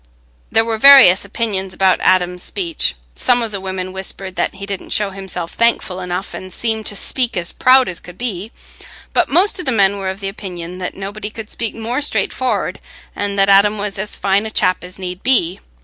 [0.51, 4.89] There were various opinions about Adam's speech: some of the women whispered that he didn't
[4.89, 8.51] show himself thankful enough, and seemed to speak as proud as could be;
[9.13, 12.77] but most of the men were of opinion that nobody could speak more straightfor'ard,
[13.15, 15.59] and that Adam was as fine a chap as need to be.